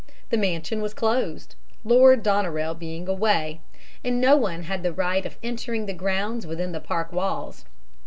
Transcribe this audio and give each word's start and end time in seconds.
The 0.31 0.35
mansion 0.37 0.81
was 0.81 0.95
closed, 0.95 1.53
Lord 1.83 2.23
Doneraile 2.23 2.73
being 2.73 3.07
away, 3.07 3.61
and 4.03 4.19
no 4.19 4.35
one 4.35 4.63
had 4.63 4.81
the 4.81 4.91
right 4.91 5.23
of 5.27 5.37
entering 5.43 5.85
the 5.85 5.93
grounds 5.93 6.47
within 6.47 6.71
the 6.71 6.79
park 6.81 7.11
walls. 7.13 7.65